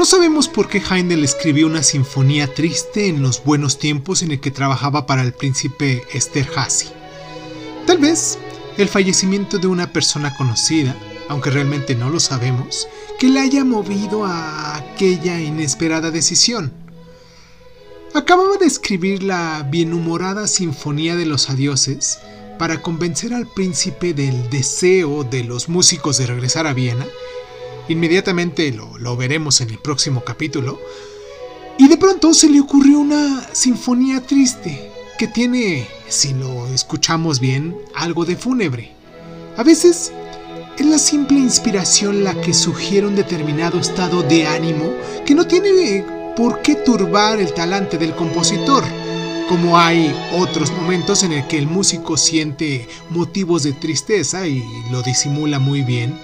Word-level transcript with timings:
No 0.00 0.06
sabemos 0.06 0.48
por 0.48 0.66
qué 0.66 0.78
Heindel 0.80 1.24
escribió 1.24 1.66
una 1.66 1.82
sinfonía 1.82 2.54
triste 2.54 3.08
en 3.08 3.20
los 3.20 3.44
buenos 3.44 3.78
tiempos 3.78 4.22
en 4.22 4.30
el 4.30 4.40
que 4.40 4.50
trabajaba 4.50 5.04
para 5.04 5.20
el 5.20 5.34
príncipe 5.34 6.04
Esterhazy. 6.14 6.88
Tal 7.86 7.98
vez 7.98 8.38
el 8.78 8.88
fallecimiento 8.88 9.58
de 9.58 9.66
una 9.66 9.92
persona 9.92 10.34
conocida, 10.38 10.96
aunque 11.28 11.50
realmente 11.50 11.94
no 11.94 12.08
lo 12.08 12.18
sabemos, 12.18 12.88
que 13.18 13.28
le 13.28 13.40
haya 13.40 13.62
movido 13.62 14.24
a 14.24 14.78
aquella 14.78 15.38
inesperada 15.38 16.10
decisión. 16.10 16.72
Acababa 18.14 18.56
de 18.56 18.64
escribir 18.64 19.22
la 19.22 19.68
bienhumorada 19.70 20.46
Sinfonía 20.46 21.14
de 21.14 21.26
los 21.26 21.50
Adioses 21.50 22.20
para 22.58 22.80
convencer 22.80 23.34
al 23.34 23.46
príncipe 23.46 24.14
del 24.14 24.48
deseo 24.48 25.24
de 25.24 25.44
los 25.44 25.68
músicos 25.68 26.16
de 26.16 26.26
regresar 26.26 26.66
a 26.66 26.72
Viena. 26.72 27.04
Inmediatamente 27.90 28.70
lo, 28.70 28.96
lo 28.98 29.16
veremos 29.16 29.60
en 29.60 29.70
el 29.70 29.78
próximo 29.78 30.22
capítulo. 30.22 30.80
Y 31.76 31.88
de 31.88 31.96
pronto 31.96 32.32
se 32.34 32.48
le 32.48 32.60
ocurrió 32.60 33.00
una 33.00 33.44
sinfonía 33.52 34.24
triste 34.24 34.92
que 35.18 35.26
tiene, 35.26 35.88
si 36.06 36.32
lo 36.32 36.68
escuchamos 36.68 37.40
bien, 37.40 37.76
algo 37.96 38.24
de 38.24 38.36
fúnebre. 38.36 38.92
A 39.56 39.64
veces 39.64 40.12
es 40.78 40.86
la 40.86 40.98
simple 40.98 41.40
inspiración 41.40 42.22
la 42.22 42.40
que 42.40 42.54
sugiere 42.54 43.08
un 43.08 43.16
determinado 43.16 43.80
estado 43.80 44.22
de 44.22 44.46
ánimo 44.46 44.92
que 45.26 45.34
no 45.34 45.48
tiene 45.48 46.06
por 46.36 46.62
qué 46.62 46.76
turbar 46.76 47.40
el 47.40 47.52
talante 47.54 47.98
del 47.98 48.14
compositor, 48.14 48.84
como 49.48 49.76
hay 49.76 50.14
otros 50.38 50.70
momentos 50.70 51.24
en 51.24 51.32
el 51.32 51.46
que 51.48 51.58
el 51.58 51.66
músico 51.66 52.16
siente 52.16 52.86
motivos 53.10 53.64
de 53.64 53.72
tristeza 53.72 54.46
y 54.46 54.62
lo 54.92 55.02
disimula 55.02 55.58
muy 55.58 55.82
bien, 55.82 56.16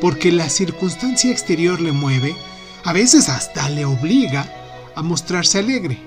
porque 0.00 0.32
la 0.32 0.48
circunstancia 0.48 1.30
exterior 1.30 1.80
le 1.80 1.92
mueve, 1.92 2.36
a 2.84 2.92
veces 2.92 3.28
hasta 3.28 3.68
le 3.70 3.84
obliga 3.84 4.50
a 4.94 5.02
mostrarse 5.02 5.58
alegre. 5.58 5.98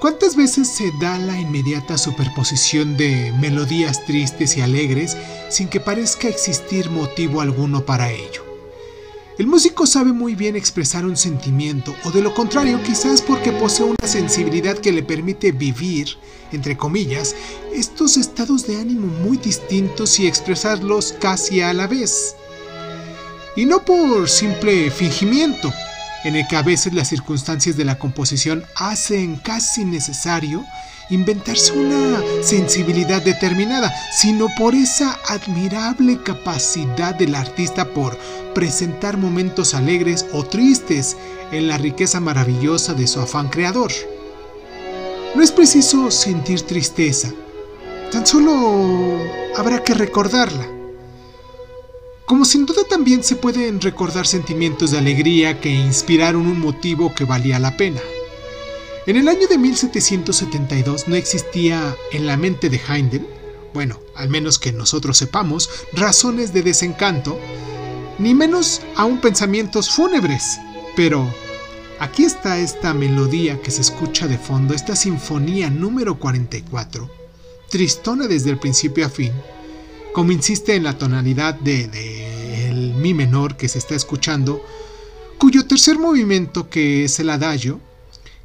¿Cuántas 0.00 0.36
veces 0.36 0.68
se 0.68 0.92
da 1.00 1.18
la 1.18 1.40
inmediata 1.40 1.98
superposición 1.98 2.96
de 2.96 3.32
melodías 3.40 4.04
tristes 4.06 4.56
y 4.56 4.60
alegres 4.60 5.16
sin 5.50 5.68
que 5.68 5.80
parezca 5.80 6.28
existir 6.28 6.88
motivo 6.88 7.40
alguno 7.40 7.84
para 7.84 8.12
ello? 8.12 8.48
El 9.38 9.46
músico 9.46 9.86
sabe 9.86 10.12
muy 10.12 10.34
bien 10.34 10.56
expresar 10.56 11.04
un 11.04 11.16
sentimiento, 11.16 11.94
o 12.04 12.10
de 12.10 12.22
lo 12.22 12.34
contrario, 12.34 12.82
quizás 12.82 13.22
porque 13.22 13.52
posee 13.52 13.86
una 13.86 14.08
sensibilidad 14.08 14.76
que 14.76 14.90
le 14.90 15.04
permite 15.04 15.52
vivir, 15.52 16.08
entre 16.50 16.76
comillas, 16.76 17.36
estos 17.72 18.16
estados 18.16 18.66
de 18.66 18.80
ánimo 18.80 19.06
muy 19.06 19.36
distintos 19.36 20.18
y 20.18 20.26
expresarlos 20.26 21.14
casi 21.20 21.60
a 21.60 21.72
la 21.72 21.86
vez. 21.86 22.34
Y 23.58 23.66
no 23.66 23.84
por 23.84 24.30
simple 24.30 24.88
fingimiento, 24.88 25.74
en 26.22 26.36
el 26.36 26.46
que 26.46 26.54
a 26.54 26.62
veces 26.62 26.94
las 26.94 27.08
circunstancias 27.08 27.76
de 27.76 27.84
la 27.84 27.98
composición 27.98 28.64
hacen 28.76 29.34
casi 29.34 29.84
necesario 29.84 30.64
inventarse 31.10 31.72
una 31.72 32.22
sensibilidad 32.40 33.20
determinada, 33.20 33.92
sino 34.12 34.46
por 34.56 34.76
esa 34.76 35.18
admirable 35.26 36.22
capacidad 36.22 37.16
del 37.16 37.34
artista 37.34 37.84
por 37.84 38.16
presentar 38.54 39.16
momentos 39.16 39.74
alegres 39.74 40.24
o 40.32 40.44
tristes 40.44 41.16
en 41.50 41.66
la 41.66 41.78
riqueza 41.78 42.20
maravillosa 42.20 42.94
de 42.94 43.08
su 43.08 43.18
afán 43.18 43.48
creador. 43.48 43.90
No 45.34 45.42
es 45.42 45.50
preciso 45.50 46.12
sentir 46.12 46.60
tristeza, 46.60 47.32
tan 48.12 48.24
solo 48.24 49.18
habrá 49.56 49.82
que 49.82 49.94
recordarla 49.94 50.77
como 52.28 52.44
sin 52.44 52.66
duda 52.66 52.82
también 52.84 53.24
se 53.24 53.36
pueden 53.36 53.80
recordar 53.80 54.26
sentimientos 54.26 54.90
de 54.90 54.98
alegría 54.98 55.62
que 55.62 55.70
inspiraron 55.70 56.46
un 56.46 56.60
motivo 56.60 57.14
que 57.14 57.24
valía 57.24 57.58
la 57.58 57.78
pena. 57.78 58.02
En 59.06 59.16
el 59.16 59.28
año 59.28 59.48
de 59.48 59.56
1772 59.56 61.08
no 61.08 61.16
existía 61.16 61.96
en 62.12 62.26
la 62.26 62.36
mente 62.36 62.68
de 62.68 62.78
Heindel, 62.86 63.26
bueno, 63.72 63.98
al 64.14 64.28
menos 64.28 64.58
que 64.58 64.72
nosotros 64.72 65.16
sepamos, 65.16 65.70
razones 65.94 66.52
de 66.52 66.60
desencanto, 66.60 67.40
ni 68.18 68.34
menos 68.34 68.82
aún 68.94 69.22
pensamientos 69.22 69.88
fúnebres. 69.88 70.58
Pero 70.96 71.26
aquí 71.98 72.24
está 72.24 72.58
esta 72.58 72.92
melodía 72.92 73.62
que 73.62 73.70
se 73.70 73.80
escucha 73.80 74.26
de 74.26 74.36
fondo, 74.36 74.74
esta 74.74 74.96
sinfonía 74.96 75.70
número 75.70 76.18
44, 76.18 77.10
tristona 77.70 78.26
desde 78.26 78.50
el 78.50 78.58
principio 78.58 79.06
a 79.06 79.08
fin, 79.08 79.32
como 80.12 80.32
insiste 80.32 80.74
en 80.74 80.82
la 80.82 80.98
tonalidad 80.98 81.54
de, 81.54 81.86
mi 82.98 83.14
menor 83.14 83.56
que 83.56 83.68
se 83.68 83.78
está 83.78 83.94
escuchando, 83.94 84.62
cuyo 85.38 85.66
tercer 85.66 85.98
movimiento 85.98 86.68
que 86.68 87.04
es 87.04 87.18
el 87.20 87.30
adagio, 87.30 87.80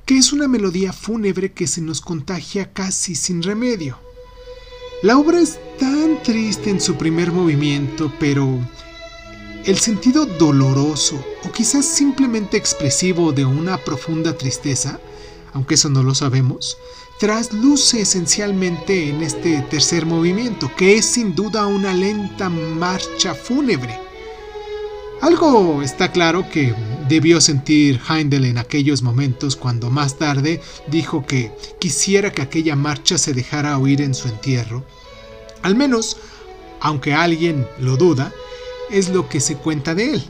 que 0.06 0.18
es 0.18 0.34
una 0.34 0.48
melodía 0.48 0.94
fúnebre 0.94 1.52
que 1.52 1.68
se 1.68 1.82
nos 1.82 2.02
contagia 2.02 2.72
casi 2.72 3.16
sin 3.16 3.42
remedio. 3.42 3.98
La 5.02 5.18
obra 5.18 5.40
es 5.40 5.60
tan 5.80 6.22
triste 6.24 6.70
en 6.70 6.80
su 6.80 6.96
primer 6.96 7.32
movimiento, 7.32 8.12
pero 8.20 8.60
el 9.66 9.78
sentido 9.78 10.26
doloroso 10.26 11.24
o 11.46 11.52
quizás 11.52 11.86
simplemente 11.86 12.58
expresivo 12.58 13.32
de 13.32 13.46
una 13.46 13.78
profunda 13.78 14.38
tristeza, 14.38 15.00
aunque 15.54 15.76
eso 15.76 15.90
no 15.90 16.04
lo 16.04 16.16
sabemos, 16.16 16.78
trasluce 17.20 18.02
esencialmente 18.02 19.10
en 19.10 19.24
este 19.24 19.62
tercer 19.70 20.06
movimiento, 20.06 20.70
que 20.76 20.96
es 20.96 21.06
sin 21.06 21.34
duda 21.34 21.66
una 21.66 21.94
lenta 21.94 22.50
marcha 22.50 23.34
fúnebre. 23.34 24.03
Algo 25.24 25.82
está 25.82 26.12
claro 26.12 26.50
que 26.50 26.76
debió 27.08 27.40
sentir 27.40 28.02
Heindel 28.10 28.44
en 28.44 28.58
aquellos 28.58 29.02
momentos 29.02 29.56
cuando 29.56 29.90
más 29.90 30.18
tarde 30.18 30.60
dijo 30.88 31.26
que 31.26 31.50
quisiera 31.80 32.34
que 32.34 32.42
aquella 32.42 32.76
marcha 32.76 33.18
se 33.18 33.34
dejara 33.34 33.78
oír 33.78 34.02
en 34.02 34.16
su 34.16 34.28
entierro. 34.28 34.84
Al 35.62 35.78
menos, 35.78 36.18
aunque 36.82 37.14
alguien 37.14 37.66
lo 37.80 37.96
duda, 37.96 38.34
es 38.92 39.12
lo 39.12 39.30
que 39.30 39.40
se 39.40 39.56
cuenta 39.56 39.96
de 39.96 40.16
él. 40.16 40.24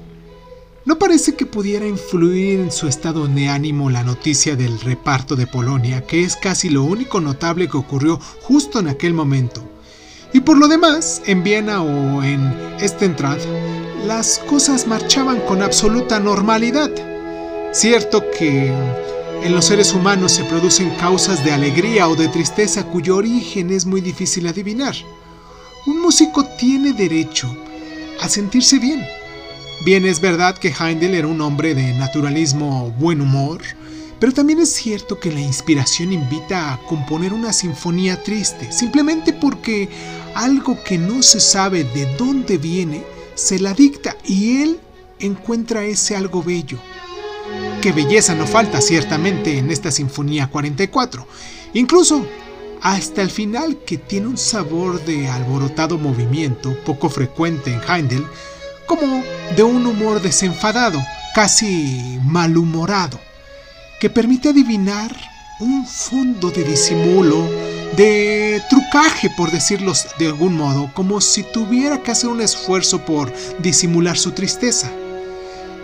No 0.86 1.00
parece 1.00 1.34
que 1.34 1.48
pudiera 1.48 1.88
influir 1.88 2.60
en 2.60 2.72
su 2.72 2.88
estado 2.88 3.26
de 3.28 3.48
ánimo 3.50 3.90
la 3.90 4.04
noticia 4.04 4.56
del 4.56 4.80
reparto 4.80 5.36
de 5.36 5.48
Polonia, 5.48 6.06
que 6.06 6.22
es 6.24 6.36
casi 6.36 6.70
lo 6.70 6.84
único 6.84 7.20
notable 7.20 7.68
que 7.68 7.78
ocurrió 7.78 8.20
justo 8.44 8.80
en 8.80 8.90
aquel 8.90 9.16
momento. 9.16 9.68
Y 10.34 10.42
por 10.42 10.60
lo 10.60 10.68
demás, 10.68 11.24
en 11.26 11.42
Viena 11.42 11.82
o 11.82 12.22
en 12.22 12.54
Stentrad, 12.80 13.40
las 14.06 14.40
cosas 14.40 14.88
marchaban 14.88 15.40
con 15.42 15.62
absoluta 15.62 16.20
normalidad. 16.20 16.92
Cierto 17.72 18.24
que 18.38 18.68
en 19.44 19.56
los 19.56 19.66
seres 19.66 19.94
humanos 19.94 20.32
se 20.34 20.44
producen 20.44 20.90
causas 20.96 21.44
de 21.44 21.52
alegría 21.52 22.08
o 22.08 22.16
de 22.16 22.28
tristeza 22.28 22.86
cuyo 22.86 23.18
origen 23.18 23.72
es 23.72 23.86
muy 23.86 24.02
difícil 24.02 24.48
adivinar. 24.48 24.96
Un 25.86 26.02
músico 26.02 26.46
tiene 26.58 26.94
derecho 26.94 27.56
a 28.22 28.30
sentirse 28.30 28.80
bien 28.80 29.04
Bien, 29.86 30.06
es 30.06 30.22
verdad 30.22 30.58
que 30.58 30.70
Heindel 30.70 31.14
era 31.14 31.28
un 31.28 31.42
hombre 31.42 31.76
de 31.76 31.94
naturalismo 31.96 32.90
buen 32.92 33.20
humor, 33.20 33.62
pero 34.18 34.32
también 34.32 34.60
es 34.60 34.72
cierto 34.72 35.20
que 35.20 35.30
la 35.30 35.42
inspiración 35.42 36.14
invita 36.14 36.72
a 36.72 36.78
componer 36.78 37.34
una 37.34 37.52
sinfonía 37.52 38.24
triste, 38.24 38.72
simplemente 38.72 39.34
porque 39.34 39.90
algo 40.36 40.82
que 40.86 40.98
no 40.98 41.22
se 41.22 41.42
sabe 41.42 41.84
de 41.84 42.06
dónde 42.16 42.58
viene 42.58 43.04
se 43.36 43.60
la 43.60 43.74
dicta 43.74 44.18
y 44.26 44.62
él 44.62 44.80
encuentra 45.20 45.84
ese 45.84 46.16
algo 46.16 46.44
bello. 46.44 46.78
Que 47.82 47.92
belleza 47.92 48.36
no 48.36 48.48
falta 48.48 48.82
ciertamente 48.82 49.58
en 49.58 49.72
esta 49.72 49.92
Sinfonía 49.92 50.48
44, 50.48 51.28
incluso 51.74 52.26
hasta 52.82 53.22
el 53.22 53.30
final 53.30 53.78
que 53.86 53.98
tiene 53.98 54.28
un 54.28 54.38
sabor 54.38 55.04
de 55.06 55.28
alborotado 55.30 55.98
movimiento 55.98 56.76
poco 56.86 57.10
frecuente 57.10 57.74
en 57.74 57.82
Heindel, 57.88 58.26
como 58.86 59.24
de 59.56 59.64
un 59.64 59.86
humor 59.86 60.22
desenfadado, 60.22 61.02
casi 61.34 62.20
malhumorado, 62.24 63.20
que 64.00 64.10
permite 64.10 64.50
adivinar 64.50 65.16
un 65.60 65.88
fondo 65.88 66.52
de 66.52 66.64
disimulo, 66.64 67.48
de 67.96 68.62
trucaje, 68.70 69.30
por 69.36 69.52
decirlo 69.52 69.94
de 70.18 70.28
algún 70.28 70.56
modo, 70.56 70.90
como 70.94 71.22
si 71.22 71.44
tuviera 71.44 72.02
que 72.02 72.12
hacer 72.12 72.30
un 72.30 72.42
esfuerzo 72.42 73.06
por 73.06 73.32
disimular 73.60 74.18
su 74.18 74.32
tristeza. 74.32 74.92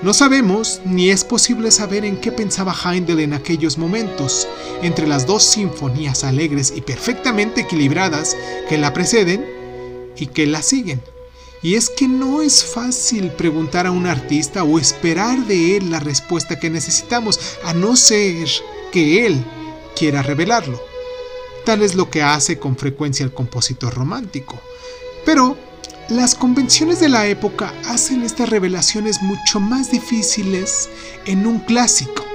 No 0.02 0.14
sabemos 0.14 0.82
ni 0.86 1.10
es 1.10 1.26
posible 1.26 1.72
saber 1.72 2.06
en 2.06 2.18
qué 2.18 2.32
pensaba 2.32 2.74
Heindel 2.74 3.20
en 3.20 3.34
aquellos 3.34 3.78
momentos, 3.78 4.48
entre 4.82 5.06
las 5.06 5.28
dos 5.28 5.44
sinfonías 5.44 6.24
alegres 6.24 6.74
y 6.76 6.82
perfectamente 6.82 7.62
equilibradas 7.62 8.36
que 8.70 8.78
la 8.78 8.94
preceden 8.94 9.46
y 10.16 10.28
que 10.28 10.48
la 10.48 10.62
siguen. 10.62 11.02
Y 11.62 11.76
es 11.76 11.90
que 11.90 12.08
no 12.08 12.42
es 12.42 12.64
fácil 12.64 13.32
preguntar 13.32 13.86
a 13.86 13.92
un 13.92 14.08
artista 14.08 14.64
o 14.64 14.80
esperar 14.80 15.46
de 15.46 15.76
él 15.76 15.92
la 15.92 16.00
respuesta 16.00 16.58
que 16.58 16.70
necesitamos, 16.70 17.38
a 17.66 17.74
no 17.74 17.98
ser 17.98 18.48
que 18.94 19.26
él 19.26 19.44
quiera 19.98 20.22
revelarlo. 20.22 20.89
Tal 21.70 21.84
es 21.84 21.94
lo 21.94 22.10
que 22.10 22.24
hace 22.24 22.58
con 22.58 22.76
frecuencia 22.76 23.24
el 23.24 23.32
compositor 23.32 23.94
romántico. 23.94 24.60
Pero 25.24 25.56
las 26.10 26.34
convenciones 26.34 27.00
de 27.00 27.10
la 27.10 27.28
época 27.28 27.72
hacen 27.86 28.24
estas 28.24 28.50
revelaciones 28.50 29.22
mucho 29.22 29.60
más 29.60 29.92
difíciles 29.92 30.90
en 31.28 31.46
un 31.46 31.60
clásico. 31.60 32.26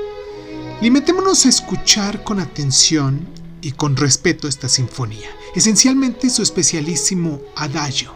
Limitémonos 0.81 1.47
a 1.47 1.49
escuchar 1.49 2.23
con 2.23 2.39
atención 2.39 3.27
y 3.61 3.73
con 3.73 3.97
respeto 3.97 4.47
esta 4.47 4.69
sinfonía, 4.69 5.31
esencialmente 5.57 6.31
su 6.31 6.41
especialísimo 6.45 7.41
adagio. 7.57 8.15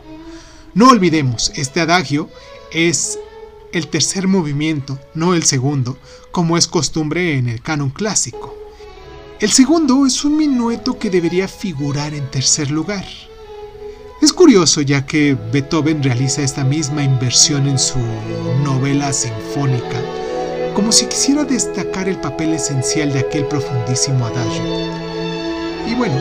No 0.72 0.88
olvidemos, 0.88 1.50
este 1.56 1.80
adagio 1.80 2.30
es 2.70 3.18
el 3.72 3.88
tercer 3.88 4.28
movimiento, 4.28 5.00
no 5.14 5.34
el 5.34 5.42
segundo, 5.42 5.98
como 6.30 6.56
es 6.56 6.68
costumbre 6.68 7.36
en 7.36 7.48
el 7.48 7.60
canon 7.60 7.90
clásico. 7.90 8.57
El 9.40 9.52
segundo 9.52 10.04
es 10.04 10.24
un 10.24 10.36
minueto 10.36 10.98
que 10.98 11.10
debería 11.10 11.46
figurar 11.46 12.12
en 12.12 12.28
tercer 12.28 12.72
lugar. 12.72 13.04
Es 14.20 14.32
curioso 14.32 14.80
ya 14.80 15.06
que 15.06 15.36
Beethoven 15.52 16.02
realiza 16.02 16.42
esta 16.42 16.64
misma 16.64 17.04
inversión 17.04 17.68
en 17.68 17.78
su 17.78 18.00
novela 18.64 19.12
sinfónica, 19.12 20.02
como 20.74 20.90
si 20.90 21.06
quisiera 21.06 21.44
destacar 21.44 22.08
el 22.08 22.16
papel 22.16 22.54
esencial 22.54 23.12
de 23.12 23.20
aquel 23.20 23.46
profundísimo 23.46 24.26
adagio. 24.26 24.64
Y 25.86 25.94
bueno, 25.94 26.20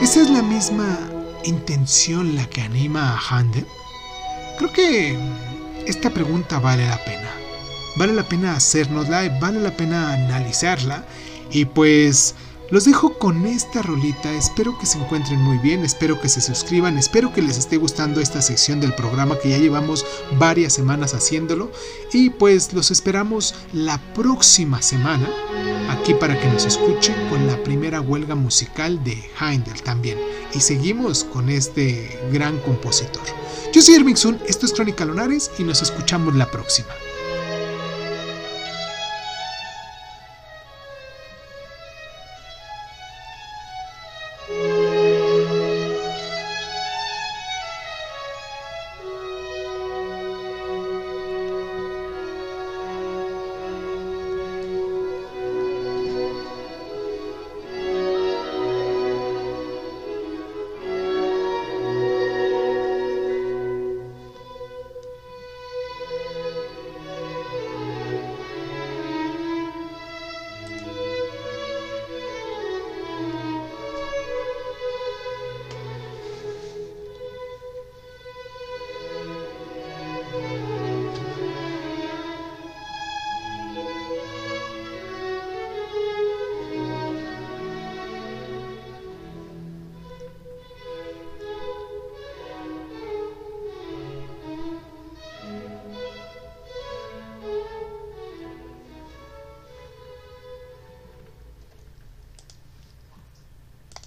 esa 0.00 0.22
es 0.22 0.30
la 0.30 0.42
misma 0.42 0.98
intención 1.44 2.34
la 2.34 2.48
que 2.48 2.62
anima 2.62 3.12
a 3.12 3.18
Handel. 3.28 3.66
Creo 4.56 4.72
que 4.72 5.18
esta 5.84 6.08
pregunta 6.08 6.60
vale 6.60 6.88
la 6.88 7.04
pena. 7.04 7.28
Vale 7.96 8.14
la 8.14 8.26
pena 8.26 8.56
hacérnosla, 8.56 9.38
vale 9.38 9.60
la 9.60 9.76
pena 9.76 10.14
analizarla 10.14 11.04
y 11.50 11.64
pues 11.64 12.34
los 12.70 12.84
dejo 12.84 13.18
con 13.18 13.46
esta 13.46 13.80
rolita, 13.80 14.30
espero 14.34 14.78
que 14.78 14.84
se 14.84 14.98
encuentren 14.98 15.40
muy 15.40 15.56
bien, 15.56 15.86
espero 15.86 16.20
que 16.20 16.28
se 16.28 16.42
suscriban, 16.42 16.98
espero 16.98 17.32
que 17.32 17.40
les 17.40 17.56
esté 17.56 17.78
gustando 17.78 18.20
esta 18.20 18.42
sección 18.42 18.78
del 18.78 18.94
programa 18.94 19.38
que 19.38 19.48
ya 19.48 19.56
llevamos 19.56 20.04
varias 20.38 20.74
semanas 20.74 21.14
haciéndolo 21.14 21.72
y 22.12 22.28
pues 22.28 22.74
los 22.74 22.90
esperamos 22.90 23.54
la 23.72 23.98
próxima 24.12 24.82
semana 24.82 25.30
aquí 25.88 26.12
para 26.12 26.38
que 26.38 26.48
nos 26.48 26.66
escuchen 26.66 27.14
con 27.30 27.46
la 27.46 27.56
primera 27.62 28.02
huelga 28.02 28.34
musical 28.34 29.02
de 29.02 29.30
Heindel 29.40 29.82
también 29.82 30.18
y 30.54 30.60
seguimos 30.60 31.24
con 31.24 31.48
este 31.48 32.20
gran 32.30 32.58
compositor. 32.58 33.22
Yo 33.72 33.80
soy 33.80 33.94
Irving 33.94 34.14
esto 34.46 34.66
es 34.66 34.72
Crónica 34.74 35.06
Lunares 35.06 35.50
y 35.58 35.62
nos 35.62 35.80
escuchamos 35.80 36.34
la 36.34 36.50
próxima. 36.50 36.88